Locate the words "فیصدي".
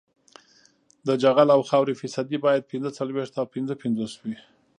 2.01-2.37